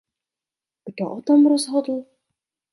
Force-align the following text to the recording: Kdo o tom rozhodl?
Kdo 0.85 1.11
o 1.11 1.21
tom 1.21 1.47
rozhodl? 1.47 2.05